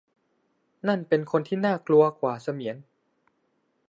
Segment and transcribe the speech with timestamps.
[0.87, 2.75] นั่นเป็นคนที่น่ากลัวกว่าเสมียน